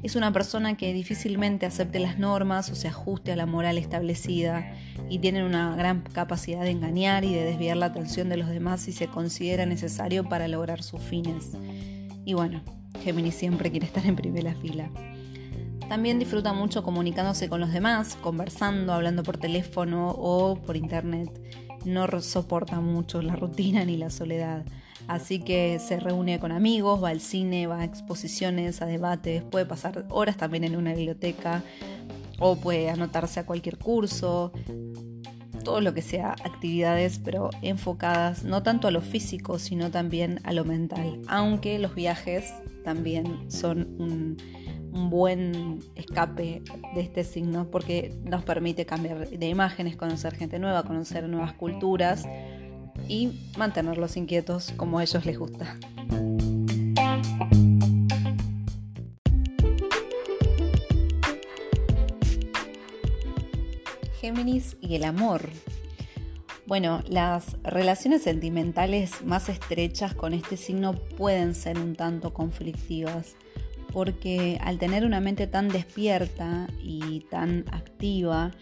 Es 0.02 0.16
una 0.16 0.30
persona 0.34 0.76
que 0.76 0.92
difícilmente 0.92 1.64
acepte 1.64 1.98
las 1.98 2.18
normas 2.18 2.68
o 2.68 2.74
se 2.74 2.88
ajuste 2.88 3.32
a 3.32 3.36
la 3.36 3.46
moral 3.46 3.78
establecida 3.78 4.70
y 5.08 5.20
tienen 5.20 5.44
una 5.44 5.74
gran 5.76 6.02
capacidad 6.02 6.60
de 6.60 6.72
engañar 6.72 7.24
y 7.24 7.32
de 7.32 7.42
desviar 7.42 7.78
la 7.78 7.86
atención 7.86 8.28
de 8.28 8.36
los 8.36 8.50
demás 8.50 8.82
si 8.82 8.92
se 8.92 9.06
considera 9.06 9.64
necesario 9.64 10.28
para 10.28 10.46
lograr 10.46 10.82
sus 10.82 11.00
fines. 11.00 11.52
Y 12.26 12.34
bueno, 12.34 12.60
Géminis 13.02 13.34
siempre 13.34 13.70
quiere 13.70 13.86
estar 13.86 14.04
en 14.04 14.14
primera 14.14 14.54
fila. 14.56 14.90
También 15.88 16.18
disfruta 16.18 16.52
mucho 16.52 16.82
comunicándose 16.82 17.48
con 17.48 17.60
los 17.60 17.72
demás, 17.72 18.18
conversando, 18.20 18.92
hablando 18.92 19.22
por 19.22 19.38
teléfono 19.38 20.10
o 20.10 20.56
por 20.56 20.76
internet. 20.76 21.30
No 21.88 22.06
soporta 22.20 22.80
mucho 22.80 23.22
la 23.22 23.34
rutina 23.34 23.84
ni 23.84 23.96
la 23.96 24.10
soledad. 24.10 24.64
Así 25.06 25.38
que 25.38 25.78
se 25.78 25.98
reúne 25.98 26.38
con 26.38 26.52
amigos, 26.52 27.02
va 27.02 27.08
al 27.08 27.20
cine, 27.20 27.66
va 27.66 27.80
a 27.80 27.84
exposiciones, 27.84 28.82
a 28.82 28.86
debates, 28.86 29.42
puede 29.42 29.64
pasar 29.64 30.04
horas 30.10 30.36
también 30.36 30.64
en 30.64 30.76
una 30.76 30.92
biblioteca 30.92 31.62
o 32.38 32.56
puede 32.56 32.90
anotarse 32.90 33.40
a 33.40 33.46
cualquier 33.46 33.78
curso, 33.78 34.52
todo 35.64 35.80
lo 35.80 35.94
que 35.94 36.02
sea 36.02 36.32
actividades, 36.44 37.18
pero 37.24 37.48
enfocadas 37.62 38.44
no 38.44 38.62
tanto 38.62 38.86
a 38.86 38.90
lo 38.90 39.00
físico, 39.00 39.58
sino 39.58 39.90
también 39.90 40.40
a 40.44 40.52
lo 40.52 40.66
mental. 40.66 41.22
Aunque 41.26 41.78
los 41.78 41.94
viajes 41.94 42.52
también 42.84 43.50
son 43.50 44.36
un, 44.98 45.10
buen 45.10 45.80
escape 45.94 46.62
de 46.94 47.00
este 47.00 47.24
signo 47.24 47.70
porque 47.70 48.14
nos 48.24 48.44
permite 48.44 48.84
cambiar 48.84 49.28
de 49.28 49.48
imágenes, 49.48 49.96
conocer 49.96 50.34
gente 50.34 50.58
nueva, 50.58 50.82
conocer 50.82 51.28
nuevas 51.28 51.52
culturas 51.54 52.24
y 53.08 53.50
mantenerlos 53.56 54.16
inquietos 54.16 54.72
como 54.76 54.98
a 54.98 55.02
ellos 55.02 55.24
les 55.24 55.38
gusta. 55.38 55.76
Géminis 64.20 64.76
y 64.80 64.96
el 64.96 65.04
amor. 65.04 65.48
Bueno, 66.66 67.02
las 67.08 67.56
relaciones 67.62 68.22
sentimentales 68.22 69.24
más 69.24 69.48
estrechas 69.48 70.14
con 70.14 70.34
este 70.34 70.58
signo 70.58 70.92
pueden 71.16 71.54
ser 71.54 71.78
un 71.78 71.96
tanto 71.96 72.34
conflictivas, 72.34 73.36
porque 73.98 74.60
al 74.62 74.78
tener 74.78 75.04
una 75.04 75.18
mente 75.18 75.48
tan 75.48 75.66
despierta 75.66 76.68
y 76.80 77.26
tan 77.32 77.64
activa, 77.72 78.52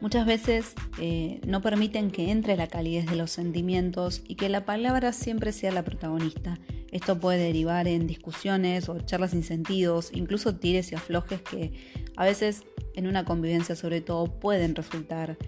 muchas 0.00 0.24
veces 0.24 0.74
eh, 1.00 1.40
no 1.44 1.60
permiten 1.62 2.12
que 2.12 2.30
entre 2.30 2.56
la 2.56 2.68
calidez 2.68 3.06
de 3.06 3.16
los 3.16 3.32
sentimientos 3.32 4.22
y 4.28 4.36
que 4.36 4.48
la 4.48 4.64
palabra 4.64 5.12
siempre 5.12 5.50
sea 5.50 5.72
la 5.72 5.82
protagonista. 5.82 6.60
Esto 6.92 7.18
puede 7.18 7.40
derivar 7.40 7.88
en 7.88 8.06
discusiones 8.06 8.88
o 8.88 9.00
charlas 9.00 9.32
sin 9.32 9.42
sentidos, 9.42 10.12
incluso 10.14 10.54
tires 10.54 10.92
y 10.92 10.94
aflojes 10.94 11.42
que 11.42 11.72
a 12.16 12.24
veces 12.24 12.62
en 12.94 13.08
una 13.08 13.24
convivencia 13.24 13.74
sobre 13.74 14.00
todo 14.00 14.38
pueden 14.38 14.76
resultar 14.76 15.38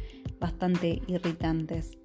bastante 0.40 1.02
irritantes. 1.06 1.98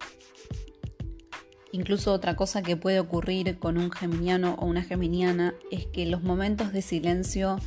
Incluso 1.76 2.14
otra 2.14 2.38
cosa 2.38 2.62
que 2.62 2.78
puede 2.78 3.02
ocurrir 3.02 3.60
con 3.60 3.78
un 3.78 3.92
geminiano 3.92 4.56
o 4.60 4.66
una 4.66 4.82
geminiana 4.82 5.56
es 5.72 5.86
que 5.88 6.06
los 6.06 6.24
momentos 6.24 6.72
de 6.72 6.82
silencio 6.82 7.58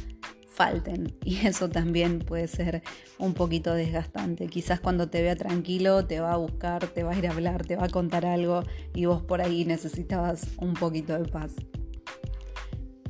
falten 0.46 1.14
y 1.26 1.46
eso 1.46 1.68
también 1.68 2.20
puede 2.20 2.48
ser 2.48 2.82
un 3.18 3.34
poquito 3.34 3.74
desgastante. 3.74 4.46
Quizás 4.46 4.80
cuando 4.80 5.10
te 5.10 5.20
vea 5.20 5.36
tranquilo 5.36 6.06
te 6.06 6.20
va 6.20 6.32
a 6.32 6.38
buscar, 6.38 6.86
te 6.86 7.02
va 7.02 7.12
a 7.12 7.18
ir 7.18 7.26
a 7.26 7.32
hablar, 7.32 7.66
te 7.66 7.76
va 7.76 7.84
a 7.84 7.90
contar 7.90 8.24
algo 8.24 8.62
y 8.94 9.04
vos 9.04 9.22
por 9.22 9.42
ahí 9.42 9.66
necesitabas 9.66 10.46
un 10.56 10.72
poquito 10.72 11.12
de 11.12 11.28
paz. 11.28 11.52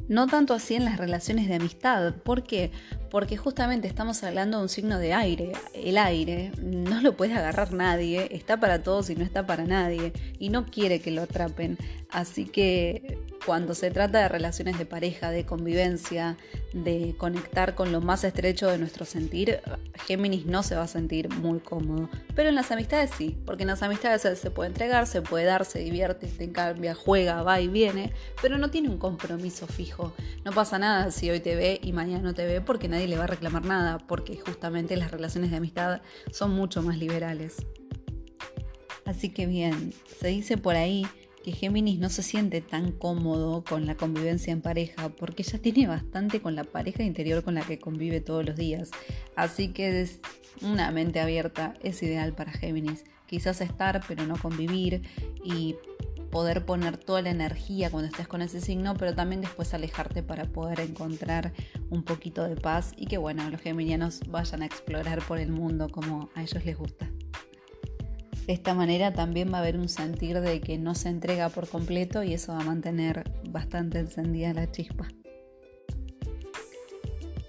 No 0.08 0.26
tanto 0.26 0.54
así 0.54 0.74
en 0.74 0.86
las 0.86 0.96
relaciones 0.96 1.48
de 1.48 1.56
amistad. 1.56 2.14
¿Por 2.14 2.42
qué? 2.42 2.70
Porque 3.10 3.36
justamente 3.36 3.86
estamos 3.86 4.22
hablando 4.24 4.56
de 4.56 4.62
un 4.62 4.68
signo 4.68 4.98
de 4.98 5.12
aire. 5.12 5.52
El 5.74 5.98
aire 5.98 6.50
no 6.62 7.00
lo 7.02 7.16
puede 7.16 7.34
agarrar 7.34 7.72
nadie, 7.72 8.28
está 8.30 8.58
para 8.58 8.82
todos 8.82 9.10
y 9.10 9.16
no 9.16 9.24
está 9.24 9.46
para 9.46 9.64
nadie. 9.64 10.12
Y 10.38 10.48
no 10.48 10.66
quiere 10.66 11.00
que 11.00 11.10
lo 11.10 11.22
atrapen. 11.22 11.76
Así 12.10 12.46
que 12.46 13.18
cuando 13.48 13.74
se 13.74 13.90
trata 13.90 14.18
de 14.18 14.28
relaciones 14.28 14.76
de 14.76 14.84
pareja, 14.84 15.30
de 15.30 15.46
convivencia, 15.46 16.36
de 16.74 17.14
conectar 17.16 17.74
con 17.74 17.92
lo 17.92 18.02
más 18.02 18.22
estrecho 18.22 18.68
de 18.68 18.76
nuestro 18.76 19.06
sentir, 19.06 19.62
Géminis 20.06 20.44
no 20.44 20.62
se 20.62 20.76
va 20.76 20.82
a 20.82 20.86
sentir 20.86 21.30
muy 21.30 21.58
cómodo. 21.58 22.10
Pero 22.34 22.50
en 22.50 22.54
las 22.54 22.70
amistades 22.72 23.10
sí, 23.16 23.38
porque 23.46 23.62
en 23.62 23.68
las 23.68 23.82
amistades 23.82 24.38
se 24.38 24.50
puede 24.50 24.68
entregar, 24.68 25.06
se 25.06 25.22
puede 25.22 25.46
dar, 25.46 25.64
se 25.64 25.78
divierte, 25.78 26.28
se 26.28 26.52
cambia, 26.52 26.94
juega, 26.94 27.42
va 27.42 27.58
y 27.58 27.68
viene, 27.68 28.12
pero 28.42 28.58
no 28.58 28.70
tiene 28.70 28.90
un 28.90 28.98
compromiso 28.98 29.66
fijo. 29.66 30.12
No 30.44 30.52
pasa 30.52 30.78
nada 30.78 31.10
si 31.10 31.30
hoy 31.30 31.40
te 31.40 31.56
ve 31.56 31.80
y 31.82 31.94
mañana 31.94 32.22
no 32.22 32.34
te 32.34 32.44
ve 32.44 32.60
porque 32.60 32.86
nadie 32.86 33.08
le 33.08 33.16
va 33.16 33.24
a 33.24 33.28
reclamar 33.28 33.64
nada, 33.64 33.96
porque 33.96 34.36
justamente 34.36 34.94
las 34.94 35.10
relaciones 35.10 35.50
de 35.50 35.56
amistad 35.56 36.02
son 36.32 36.50
mucho 36.50 36.82
más 36.82 36.98
liberales. 36.98 37.56
Así 39.06 39.30
que 39.30 39.46
bien, 39.46 39.94
se 40.20 40.28
dice 40.28 40.58
por 40.58 40.76
ahí 40.76 41.06
que 41.42 41.52
Géminis 41.52 41.98
no 41.98 42.08
se 42.08 42.22
siente 42.22 42.60
tan 42.60 42.92
cómodo 42.92 43.64
con 43.64 43.86
la 43.86 43.96
convivencia 43.96 44.52
en 44.52 44.60
pareja 44.60 45.08
porque 45.08 45.42
ya 45.42 45.58
tiene 45.58 45.86
bastante 45.86 46.40
con 46.40 46.54
la 46.54 46.64
pareja 46.64 47.02
interior 47.02 47.42
con 47.42 47.54
la 47.54 47.62
que 47.62 47.78
convive 47.78 48.20
todos 48.20 48.44
los 48.44 48.56
días. 48.56 48.90
Así 49.36 49.68
que 49.68 50.00
es 50.00 50.20
una 50.62 50.90
mente 50.90 51.20
abierta 51.20 51.74
es 51.82 52.02
ideal 52.02 52.34
para 52.34 52.52
Géminis. 52.52 53.04
Quizás 53.26 53.60
estar 53.60 54.02
pero 54.08 54.26
no 54.26 54.36
convivir 54.36 55.02
y 55.44 55.76
poder 56.30 56.64
poner 56.64 56.98
toda 56.98 57.22
la 57.22 57.30
energía 57.30 57.90
cuando 57.90 58.08
estés 58.08 58.28
con 58.28 58.42
ese 58.42 58.60
signo, 58.60 58.94
pero 58.94 59.14
también 59.14 59.40
después 59.40 59.72
alejarte 59.74 60.22
para 60.22 60.44
poder 60.44 60.80
encontrar 60.80 61.52
un 61.90 62.02
poquito 62.02 62.44
de 62.44 62.56
paz 62.56 62.92
y 62.96 63.06
que 63.06 63.18
bueno, 63.18 63.48
los 63.50 63.60
geminianos 63.60 64.20
vayan 64.28 64.62
a 64.62 64.66
explorar 64.66 65.22
por 65.26 65.38
el 65.38 65.50
mundo 65.50 65.88
como 65.88 66.30
a 66.34 66.42
ellos 66.42 66.64
les 66.64 66.76
gusta. 66.76 67.10
De 68.48 68.54
esta 68.54 68.72
manera 68.72 69.12
también 69.12 69.52
va 69.52 69.58
a 69.58 69.60
haber 69.60 69.76
un 69.76 69.90
sentir 69.90 70.40
de 70.40 70.62
que 70.62 70.78
no 70.78 70.94
se 70.94 71.10
entrega 71.10 71.50
por 71.50 71.68
completo 71.68 72.22
y 72.22 72.32
eso 72.32 72.54
va 72.54 72.60
a 72.60 72.64
mantener 72.64 73.30
bastante 73.50 73.98
encendida 73.98 74.54
la 74.54 74.72
chispa. 74.72 75.06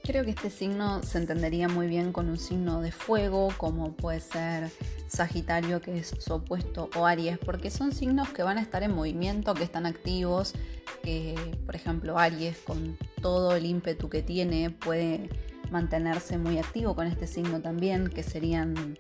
Creo 0.03 0.25
que 0.25 0.32
este 0.32 0.50
signo 0.50 1.01
se 1.01 1.20
entendería 1.20 1.70
muy 1.70 1.88
bien 1.88 2.12
con 2.12 2.27
un 2.27 2.38
signo 2.38 2.82
de 2.82 2.91
fuego, 2.91 3.48
como 3.56 3.94
puede 3.94 4.20
ser 4.20 4.72
Sagitario, 5.08 5.82
que 5.82 6.00
es 6.00 6.13
su 6.20 6.34
opuesto, 6.34 6.89
o 6.98 7.06
Aries, 7.06 7.38
porque 7.38 7.72
son 7.72 7.94
signos 7.94 8.27
que 8.32 8.44
van 8.44 8.58
a 8.58 8.62
estar 8.62 8.84
en 8.84 8.94
movimiento, 8.94 9.53
que 9.53 9.63
están 9.63 9.86
activos, 9.86 10.53
que 11.01 11.34
por 11.65 11.77
ejemplo 11.77 12.20
Aries 12.20 12.58
con 12.58 12.98
todo 13.22 13.56
el 13.56 13.65
ímpetu 13.65 14.10
que 14.10 14.22
tiene 14.22 14.70
puede 14.70 15.29
mantenerse 15.72 16.38
muy 16.38 16.58
activo 16.58 16.94
con 16.94 17.08
este 17.08 17.25
signo 17.25 17.62
también, 17.62 18.10
que 18.10 18.22
serían 18.22 18.98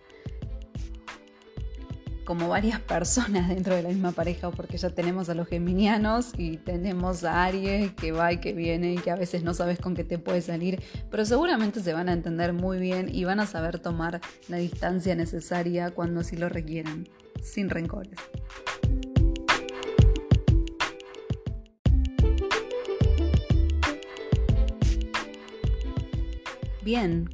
como 2.29 2.47
varias 2.47 2.79
personas 2.79 3.49
dentro 3.49 3.75
de 3.75 3.81
la 3.81 3.89
misma 3.89 4.11
pareja, 4.11 4.51
porque 4.51 4.77
ya 4.77 4.91
tenemos 4.91 5.29
a 5.29 5.33
los 5.33 5.47
geminianos 5.47 6.29
y 6.37 6.57
tenemos 6.57 7.23
a 7.23 7.43
Aries 7.43 7.91
que 7.93 8.11
va 8.11 8.31
y 8.31 8.37
que 8.37 8.53
viene 8.53 8.93
y 8.93 8.97
que 8.99 9.09
a 9.09 9.15
veces 9.15 9.41
no 9.41 9.55
sabes 9.55 9.79
con 9.79 9.95
qué 9.95 10.03
te 10.03 10.19
puede 10.19 10.43
salir, 10.43 10.79
pero 11.09 11.25
seguramente 11.25 11.81
se 11.81 11.91
van 11.91 12.07
a 12.07 12.13
entender 12.13 12.53
muy 12.53 12.77
bien 12.77 13.09
y 13.11 13.23
van 13.23 13.39
a 13.39 13.47
saber 13.47 13.79
tomar 13.79 14.21
la 14.47 14.57
distancia 14.57 15.15
necesaria 15.15 15.89
cuando 15.89 16.21
sí 16.21 16.37
lo 16.37 16.49
requieran, 16.49 17.09
sin 17.41 17.67
rencores. 17.67 18.19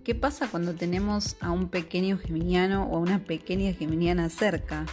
¿Qué 0.04 0.16
pasa 0.16 0.50
cuando 0.50 0.74
tenemos 0.74 1.38
a 1.40 1.52
un 1.52 1.70
pequeño 1.70 2.18
geminiano 2.18 2.90
o 2.90 2.98
a 2.98 3.00
una 3.00 3.24
pequeña 3.24 3.72
geminiana 3.72 4.28
cerca? 4.28 4.86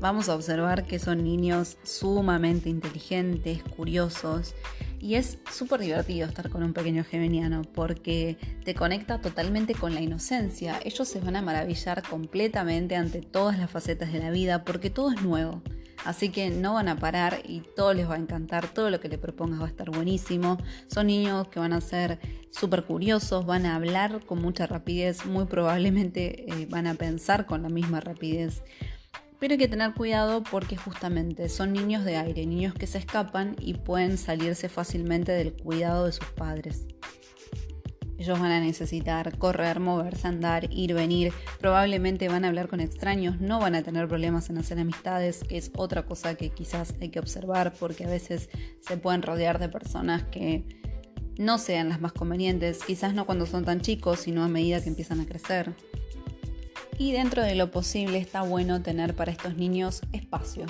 Vamos 0.00 0.28
a 0.28 0.36
observar 0.36 0.86
que 0.86 1.00
son 1.00 1.24
niños 1.24 1.76
sumamente 1.82 2.68
inteligentes, 2.68 3.64
curiosos, 3.64 4.54
y 5.00 5.16
es 5.16 5.38
súper 5.50 5.80
divertido 5.80 6.28
estar 6.28 6.50
con 6.50 6.62
un 6.62 6.72
pequeño 6.72 7.02
geminiano 7.02 7.62
porque 7.62 8.36
te 8.64 8.76
conecta 8.76 9.20
totalmente 9.20 9.74
con 9.74 9.92
la 9.92 10.00
inocencia. 10.00 10.78
Ellos 10.84 11.08
se 11.08 11.18
van 11.18 11.34
a 11.34 11.42
maravillar 11.42 12.04
completamente 12.08 12.94
ante 12.94 13.22
todas 13.22 13.58
las 13.58 13.72
facetas 13.72 14.12
de 14.12 14.20
la 14.20 14.30
vida 14.30 14.64
porque 14.64 14.88
todo 14.88 15.10
es 15.10 15.20
nuevo. 15.20 15.62
Así 16.04 16.28
que 16.28 16.50
no 16.50 16.74
van 16.74 16.88
a 16.88 16.96
parar 16.96 17.40
y 17.44 17.62
todo 17.74 17.92
les 17.94 18.08
va 18.08 18.14
a 18.14 18.18
encantar, 18.18 18.68
todo 18.68 18.90
lo 18.90 19.00
que 19.00 19.08
le 19.08 19.18
propongas 19.18 19.60
va 19.60 19.64
a 19.66 19.68
estar 19.68 19.90
buenísimo. 19.90 20.58
Son 20.86 21.06
niños 21.06 21.48
que 21.48 21.58
van 21.58 21.72
a 21.72 21.80
ser 21.80 22.18
súper 22.50 22.84
curiosos, 22.84 23.46
van 23.46 23.66
a 23.66 23.76
hablar 23.76 24.24
con 24.24 24.40
mucha 24.40 24.66
rapidez, 24.66 25.26
muy 25.26 25.46
probablemente 25.46 26.50
eh, 26.50 26.66
van 26.70 26.86
a 26.86 26.94
pensar 26.94 27.46
con 27.46 27.62
la 27.62 27.68
misma 27.68 28.00
rapidez. 28.00 28.62
Pero 29.38 29.52
hay 29.52 29.58
que 29.58 29.68
tener 29.68 29.92
cuidado 29.92 30.42
porque 30.42 30.76
justamente 30.76 31.48
son 31.48 31.72
niños 31.72 32.04
de 32.04 32.16
aire, 32.16 32.46
niños 32.46 32.72
que 32.72 32.86
se 32.86 32.98
escapan 32.98 33.54
y 33.60 33.74
pueden 33.74 34.16
salirse 34.16 34.68
fácilmente 34.68 35.32
del 35.32 35.52
cuidado 35.52 36.06
de 36.06 36.12
sus 36.12 36.28
padres. 36.30 36.86
Ellos 38.18 38.38
van 38.40 38.52
a 38.52 38.60
necesitar 38.60 39.36
correr, 39.38 39.80
moverse, 39.80 40.26
andar, 40.26 40.72
ir, 40.72 40.94
venir. 40.94 41.32
Probablemente 41.60 42.28
van 42.28 42.44
a 42.44 42.48
hablar 42.48 42.68
con 42.68 42.80
extraños, 42.80 43.40
no 43.40 43.60
van 43.60 43.74
a 43.74 43.82
tener 43.82 44.08
problemas 44.08 44.48
en 44.50 44.58
hacer 44.58 44.78
amistades, 44.78 45.44
que 45.44 45.58
es 45.58 45.70
otra 45.76 46.06
cosa 46.06 46.34
que 46.34 46.50
quizás 46.50 46.94
hay 47.00 47.10
que 47.10 47.18
observar 47.18 47.74
porque 47.78 48.04
a 48.04 48.08
veces 48.08 48.48
se 48.80 48.96
pueden 48.96 49.22
rodear 49.22 49.58
de 49.58 49.68
personas 49.68 50.22
que 50.24 50.64
no 51.38 51.58
sean 51.58 51.88
las 51.88 52.00
más 52.00 52.12
convenientes, 52.12 52.82
quizás 52.84 53.14
no 53.14 53.26
cuando 53.26 53.46
son 53.46 53.64
tan 53.64 53.80
chicos, 53.80 54.20
sino 54.20 54.42
a 54.42 54.48
medida 54.48 54.82
que 54.82 54.88
empiezan 54.88 55.20
a 55.20 55.26
crecer. 55.26 55.74
Y 56.98 57.12
dentro 57.12 57.42
de 57.42 57.54
lo 57.54 57.70
posible 57.70 58.18
está 58.18 58.42
bueno 58.42 58.82
tener 58.82 59.14
para 59.14 59.30
estos 59.30 59.56
niños 59.56 60.00
espacio, 60.12 60.64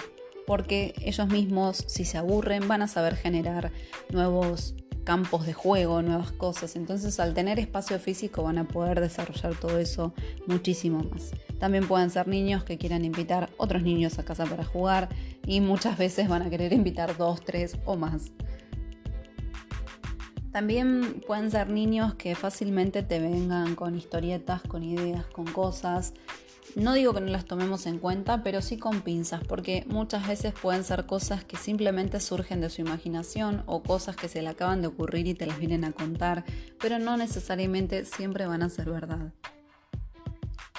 porque 0.47 0.95
ellos 1.00 1.29
mismos, 1.29 1.85
si 1.87 2.05
se 2.05 2.19
aburren, 2.19 2.67
van 2.67 2.83
a 2.83 2.88
saber 2.88 3.15
generar 3.15 3.71
nuevos 4.11 4.75
campos 5.07 5.47
de 5.47 5.55
juego, 5.55 6.03
nuevas 6.03 6.33
cosas. 6.33 6.77
Entonces 6.77 7.19
al 7.21 7.33
tener 7.33 7.59
espacio 7.59 7.99
físico 7.99 8.43
van 8.43 8.59
a 8.59 8.69
poder 8.69 9.01
desarrollar 9.01 9.55
todo 9.55 9.79
eso 9.79 10.13
muchísimo 10.47 11.03
más. 11.05 11.31
También 11.59 11.87
pueden 11.87 12.11
ser 12.11 12.29
niños 12.29 12.65
que 12.65 12.77
quieran 12.77 13.05
invitar 13.05 13.49
otros 13.57 13.83
niños 13.83 14.19
a 14.19 14.25
casa 14.25 14.45
para 14.45 14.65
jugar 14.65 15.09
y 15.47 15.61
muchas 15.61 15.97
veces 15.97 16.29
van 16.29 16.43
a 16.43 16.51
querer 16.51 16.75
invitar 16.75 17.17
dos, 17.17 17.43
tres 17.43 17.79
o 17.87 17.97
más. 17.97 18.33
También 20.51 21.23
pueden 21.27 21.51
ser 21.51 21.69
niños 21.69 22.15
que 22.15 22.35
fácilmente 22.35 23.03
te 23.03 23.21
vengan 23.21 23.77
con 23.77 23.95
historietas, 23.95 24.63
con 24.63 24.83
ideas, 24.83 25.27
con 25.27 25.45
cosas. 25.45 26.15
No 26.76 26.92
digo 26.92 27.14
que 27.14 27.23
no 27.23 27.28
las 27.28 27.47
tomemos 27.47 27.87
en 27.87 27.99
cuenta, 27.99 28.42
pero 28.42 28.61
sí 28.61 28.76
con 28.76 29.00
pinzas, 29.00 29.40
porque 29.42 29.87
muchas 29.88 30.28
veces 30.28 30.52
pueden 30.52 30.85
ser 30.85 31.06
cosas 31.06 31.42
que 31.42 31.56
simplemente 31.56 32.21
surgen 32.21 32.61
de 32.61 32.68
su 32.68 32.83
imaginación 32.83 33.62
o 33.64 33.83
cosas 33.83 34.14
que 34.14 34.28
se 34.28 34.42
le 34.42 34.50
acaban 34.50 34.83
de 34.83 34.88
ocurrir 34.88 35.26
y 35.26 35.33
te 35.33 35.47
las 35.47 35.59
vienen 35.59 35.87
a 35.87 35.92
contar, 35.92 36.45
pero 36.78 36.99
no 36.99 37.16
necesariamente 37.16 38.04
siempre 38.04 38.45
van 38.45 38.62
a 38.62 38.68
ser 38.68 38.90
verdad. 38.90 39.33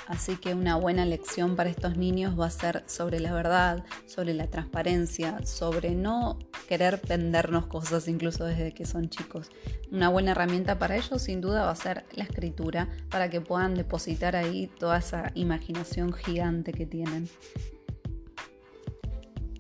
Así 0.07 0.37
que 0.37 0.53
una 0.53 0.77
buena 0.77 1.05
lección 1.05 1.57
para 1.57 1.69
estos 1.69 1.97
niños 1.97 2.39
va 2.39 2.45
a 2.45 2.49
ser 2.49 2.83
sobre 2.87 3.19
la 3.19 3.33
verdad, 3.33 3.83
sobre 4.05 4.33
la 4.33 4.47
transparencia, 4.47 5.45
sobre 5.45 5.95
no 5.95 6.39
querer 6.69 7.01
vendernos 7.07 7.65
cosas 7.65 8.07
incluso 8.07 8.45
desde 8.45 8.73
que 8.73 8.85
son 8.85 9.09
chicos. 9.09 9.49
Una 9.91 10.07
buena 10.07 10.31
herramienta 10.31 10.79
para 10.79 10.95
ellos 10.95 11.21
sin 11.21 11.41
duda 11.41 11.65
va 11.65 11.71
a 11.71 11.75
ser 11.75 12.05
la 12.13 12.23
escritura 12.23 12.87
para 13.09 13.29
que 13.29 13.41
puedan 13.41 13.75
depositar 13.75 14.37
ahí 14.37 14.71
toda 14.79 14.97
esa 14.97 15.31
imaginación 15.35 16.13
gigante 16.13 16.71
que 16.71 16.85
tienen. 16.85 17.27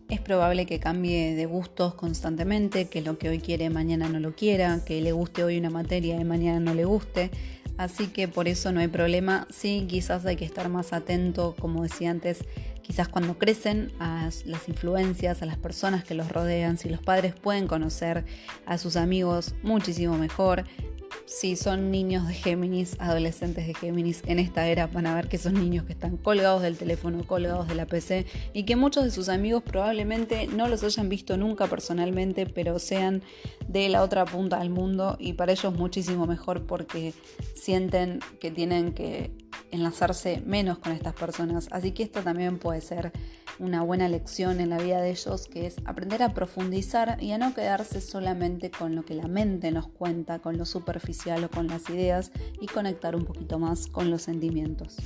Es 0.09 0.21
probable 0.21 0.65
que 0.65 0.79
cambie 0.79 1.35
de 1.35 1.45
gustos 1.45 1.93
constantemente, 1.95 2.87
que 2.87 3.01
lo 3.01 3.17
que 3.17 3.27
hoy 3.27 3.39
quiere 3.39 3.69
mañana 3.69 4.07
no 4.07 4.21
lo 4.21 4.33
quiera, 4.33 4.79
que 4.85 5.01
le 5.01 5.11
guste 5.11 5.43
hoy 5.43 5.57
una 5.57 5.69
materia 5.69 6.17
y 6.17 6.23
mañana 6.23 6.61
no 6.61 6.73
le 6.73 6.85
guste. 6.85 7.29
Así 7.77 8.07
que 8.07 8.27
por 8.27 8.47
eso 8.47 8.71
no 8.71 8.79
hay 8.79 8.87
problema. 8.87 9.47
Sí, 9.49 9.85
quizás 9.87 10.25
hay 10.25 10.35
que 10.35 10.45
estar 10.45 10.67
más 10.69 10.93
atento, 10.93 11.55
como 11.59 11.83
decía 11.83 12.09
antes, 12.09 12.43
quizás 12.81 13.07
cuando 13.07 13.37
crecen 13.37 13.91
a 13.99 14.29
las 14.45 14.67
influencias, 14.67 15.41
a 15.41 15.45
las 15.45 15.57
personas 15.57 16.03
que 16.03 16.15
los 16.15 16.29
rodean, 16.31 16.77
si 16.77 16.89
los 16.89 17.01
padres 17.01 17.33
pueden 17.35 17.67
conocer 17.67 18.25
a 18.65 18.77
sus 18.77 18.95
amigos 18.95 19.53
muchísimo 19.61 20.17
mejor, 20.17 20.63
si 21.27 21.57
son 21.57 21.91
niños 21.91 22.25
de 22.25 22.33
Géminis, 22.33 22.95
adolescentes 22.99 23.67
de 23.67 23.73
Géminis, 23.73 24.23
en 24.25 24.39
esta 24.39 24.67
era 24.67 24.87
van 24.87 25.05
a 25.05 25.13
ver 25.13 25.27
que 25.27 25.37
son 25.37 25.55
niños 25.55 25.85
que 25.85 25.91
están 25.91 26.15
colgados 26.15 26.61
del 26.61 26.77
teléfono, 26.77 27.27
colgados 27.27 27.67
de 27.67 27.75
la 27.75 27.85
PC 27.85 28.25
y 28.53 28.63
que 28.63 28.77
muchos 28.77 29.03
de 29.03 29.11
sus 29.11 29.27
amigos 29.27 29.61
probablemente 29.63 30.47
no 30.47 30.69
los 30.69 30.83
hayan 30.83 31.09
visto 31.09 31.35
nunca 31.35 31.67
personalmente, 31.67 32.45
pero 32.45 32.79
sean 32.79 33.21
de 33.67 33.89
la 33.89 34.03
otra 34.03 34.23
punta 34.23 34.59
del 34.59 34.69
mundo 34.69 35.17
y 35.19 35.33
para 35.33 35.51
ellos 35.51 35.73
muchísimo 35.73 36.25
mejor 36.25 36.65
porque 36.65 37.13
sienten 37.55 38.19
que 38.39 38.49
tienen 38.49 38.93
que 38.93 39.31
enlazarse 39.71 40.41
menos 40.45 40.79
con 40.79 40.91
estas 40.91 41.13
personas. 41.13 41.67
Así 41.71 41.91
que 41.91 42.03
esto 42.03 42.21
también 42.21 42.59
puede 42.59 42.81
ser 42.81 43.11
una 43.59 43.81
buena 43.83 44.07
lección 44.07 44.59
en 44.59 44.69
la 44.69 44.77
vida 44.77 45.01
de 45.01 45.11
ellos, 45.11 45.47
que 45.47 45.65
es 45.65 45.75
aprender 45.85 46.23
a 46.23 46.33
profundizar 46.33 47.21
y 47.21 47.31
a 47.31 47.37
no 47.37 47.53
quedarse 47.53 48.01
solamente 48.01 48.71
con 48.71 48.95
lo 48.95 49.03
que 49.03 49.15
la 49.15 49.27
mente 49.27 49.71
nos 49.71 49.87
cuenta, 49.87 50.39
con 50.39 50.57
lo 50.57 50.65
superficial 50.65 51.43
o 51.43 51.49
con 51.49 51.67
las 51.67 51.89
ideas, 51.89 52.31
y 52.61 52.67
conectar 52.67 53.15
un 53.15 53.25
poquito 53.25 53.59
más 53.59 53.87
con 53.87 54.09
los 54.09 54.23
sentimientos. 54.23 54.97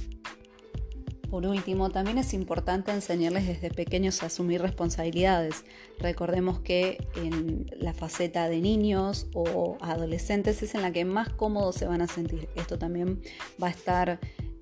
Por 1.31 1.45
último, 1.45 1.89
también 1.89 2.17
es 2.17 2.33
importante 2.33 2.91
enseñarles 2.91 3.47
desde 3.47 3.71
pequeños 3.71 4.21
a 4.21 4.25
asumir 4.25 4.61
responsabilidades. 4.61 5.63
Recordemos 5.97 6.59
que 6.59 6.97
en 7.15 7.67
la 7.79 7.93
faceta 7.93 8.49
de 8.49 8.59
niños 8.59 9.27
o 9.33 9.77
adolescentes 9.79 10.61
es 10.61 10.75
en 10.75 10.81
la 10.81 10.91
que 10.91 11.05
más 11.05 11.29
cómodos 11.29 11.75
se 11.75 11.87
van 11.87 12.01
a 12.01 12.07
sentir. 12.07 12.49
Esto 12.57 12.77
también 12.77 13.21
va 13.63 13.67
a 13.67 13.69
estar 13.69 14.19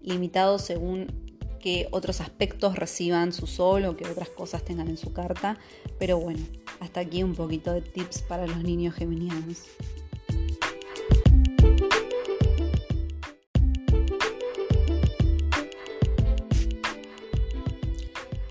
limitado 0.10 0.60
según 0.60 1.08
que 1.60 1.88
otros 1.92 2.22
aspectos 2.22 2.76
reciban 2.76 3.34
su 3.34 3.46
sol 3.46 3.86
o 3.86 3.96
que 3.96 4.08
otras 4.08 4.30
cosas 4.30 4.64
tengan 4.64 4.88
en 4.88 4.98
su 4.98 5.14
carta. 5.14 5.58
Pero 5.98 6.20
bueno, 6.20 6.40
hasta 6.80 7.02
aquí 7.02 7.24
un 7.24 7.36
poquito 7.36 7.74
de 7.74 7.82
tips 7.82 8.22
para 8.24 8.48
los 8.48 8.64
niños 8.64 8.96
geminianos. 8.96 9.64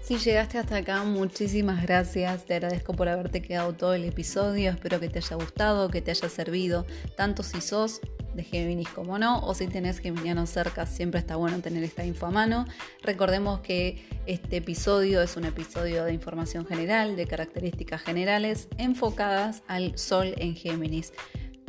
Si 0.09 0.17
llegaste 0.17 0.57
hasta 0.57 0.77
acá, 0.77 1.05
muchísimas 1.05 1.83
gracias. 1.83 2.47
Te 2.47 2.55
agradezco 2.55 2.95
por 2.95 3.11
haberte 3.11 3.43
quedado 3.43 3.75
todo 3.75 3.93
el 3.93 4.05
episodio. 4.05 4.71
Espero 4.71 5.01
que 5.01 5.11
te 5.11 5.19
haya 5.19 5.37
gustado, 5.37 5.91
que 5.91 6.01
te 6.01 6.11
haya 6.11 6.31
servido, 6.31 6.87
tanto 7.15 7.43
si 7.43 7.61
sos 7.61 8.01
de 8.35 8.45
Géminis 8.45 8.89
como 8.89 9.19
no, 9.19 9.41
o 9.41 9.55
si 9.55 9.67
tenés 9.67 9.99
Geminiano 9.99 10.47
cerca, 10.47 10.87
siempre 10.87 11.21
está 11.21 11.37
bueno 11.37 11.61
tener 11.61 11.83
esta 11.83 12.05
info 12.05 12.27
a 12.27 12.31
mano. 12.31 12.67
Recordemos 13.03 13.61
que 13.61 14.05
este 14.27 14.59
episodio 14.59 15.23
es 15.23 15.37
un 15.37 15.45
episodio 15.45 16.05
de 16.05 16.13
información 16.13 16.67
general, 16.67 17.17
de 17.17 17.27
características 17.27 18.03
generales 18.03 18.69
enfocadas 18.79 19.63
al 19.67 19.99
Sol 19.99 20.35
en 20.37 20.55
Géminis, 20.55 21.13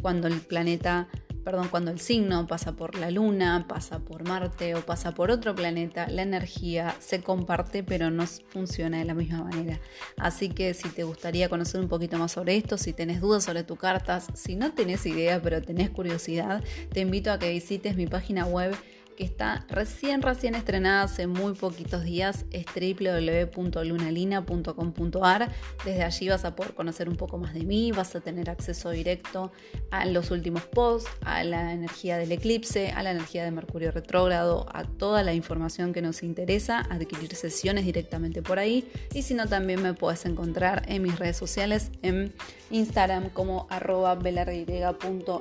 cuando 0.02 0.28
el 0.28 0.42
planeta 0.42 1.08
perdón, 1.50 1.70
cuando 1.70 1.90
el 1.90 2.00
signo 2.00 2.46
pasa 2.46 2.74
por 2.74 2.94
la 2.94 3.10
Luna, 3.10 3.66
pasa 3.68 3.98
por 3.98 4.28
Marte 4.28 4.76
o 4.76 4.86
pasa 4.86 5.16
por 5.16 5.32
otro 5.32 5.56
planeta, 5.56 6.08
la 6.08 6.22
energía 6.22 6.96
se 7.00 7.24
comparte 7.24 7.84
pero 7.84 8.12
no 8.12 8.28
funciona 8.28 9.00
de 9.00 9.06
la 9.06 9.16
misma 9.16 9.46
manera. 9.46 9.80
Así 10.16 10.50
que 10.50 10.76
si 10.76 10.90
te 10.90 11.04
gustaría 11.04 11.50
conocer 11.50 11.82
un 11.82 11.88
poquito 11.88 12.20
más 12.20 12.34
sobre 12.34 12.56
esto, 12.56 12.78
si 12.78 12.94
tenés 12.94 13.20
dudas 13.20 13.46
sobre 13.46 13.64
tus 13.64 13.80
cartas, 13.80 14.28
si 14.36 14.56
no 14.56 14.74
tenés 14.74 15.08
idea 15.08 15.42
pero 15.42 15.60
tenés 15.60 15.90
curiosidad, 15.90 16.64
te 16.94 17.00
invito 17.00 17.32
a 17.32 17.40
que 17.40 17.50
visites 17.50 17.96
mi 17.96 18.06
página 18.06 18.46
web 18.46 18.76
que 19.20 19.26
está 19.26 19.66
recién, 19.68 20.22
recién 20.22 20.56
estrenada 20.56 21.04
hace 21.04 21.28
muy 21.28 21.52
poquitos 21.52 22.06
días, 22.06 22.46
es 22.52 22.66
www.lunalina.com.ar. 22.74 25.52
Desde 25.84 26.04
allí 26.04 26.30
vas 26.30 26.46
a 26.46 26.56
poder 26.56 26.74
conocer 26.74 27.10
un 27.10 27.18
poco 27.18 27.38
más 27.38 27.54
de 27.54 27.66
mí, 27.66 27.92
vas 27.92 28.16
a 28.16 28.22
tener 28.22 28.50
acceso 28.50 28.92
directo 28.92 29.52
a 29.92 30.06
los 30.06 30.32
últimos 30.32 30.64
posts, 30.64 31.12
a 31.26 31.44
la 31.44 31.74
energía 31.74 32.18
del 32.18 32.32
eclipse, 32.32 32.92
a 32.92 33.04
la 33.04 33.12
energía 33.12 33.44
de 33.44 33.52
Mercurio 33.52 33.92
retrógrado, 33.92 34.68
a 34.72 34.86
toda 34.86 35.22
la 35.22 35.34
información 35.34 35.92
que 35.92 36.02
nos 36.02 36.24
interesa, 36.24 36.80
adquirir 36.90 37.36
sesiones 37.36 37.84
directamente 37.84 38.42
por 38.42 38.58
ahí. 38.58 38.90
Y 39.14 39.24
si 39.24 39.34
no, 39.34 39.48
también 39.48 39.84
me 39.84 39.94
puedes 39.94 40.26
encontrar 40.26 40.84
en 40.88 41.02
mis 41.02 41.20
redes 41.20 41.36
sociales, 41.36 41.92
en 42.04 42.34
Instagram 42.72 43.32
como 43.32 43.68
arroba 43.70 44.18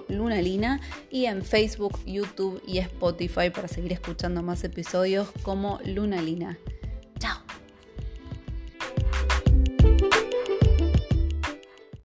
lunalina 0.08 0.80
y 1.12 1.26
en 1.26 1.44
Facebook, 1.44 1.96
YouTube 2.04 2.60
y 2.66 2.78
Spotify 2.78 3.50
seguir 3.68 3.92
escuchando 3.92 4.42
más 4.42 4.64
episodios 4.64 5.28
como 5.42 5.80
Luna 5.84 6.20
Lina. 6.20 6.58
¡Chao! 7.18 7.47